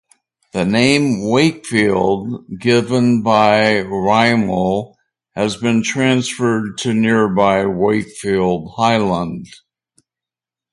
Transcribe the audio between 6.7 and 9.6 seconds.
to nearby Wakefield Highland.